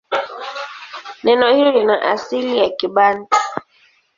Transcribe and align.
Neno 1.23 1.49
hilo 1.53 1.71
lina 1.71 1.95
asili 2.01 2.57
ya 2.57 2.69
Kibantu. 2.69 3.37